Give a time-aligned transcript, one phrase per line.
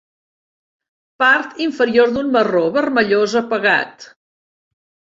[1.25, 4.13] Part inferior d'un marró vermellós apagat.